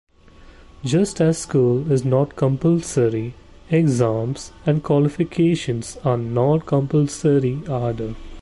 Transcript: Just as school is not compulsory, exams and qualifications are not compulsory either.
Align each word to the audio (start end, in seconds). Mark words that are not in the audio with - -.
Just 0.83 1.21
as 1.21 1.37
school 1.37 1.91
is 1.91 2.03
not 2.03 2.35
compulsory, 2.35 3.35
exams 3.69 4.51
and 4.65 4.83
qualifications 4.83 5.95
are 5.97 6.17
not 6.17 6.65
compulsory 6.65 7.61
either. 7.67 8.15